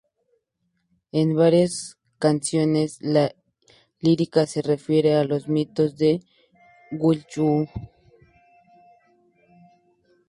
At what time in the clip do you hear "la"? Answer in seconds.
3.01-3.35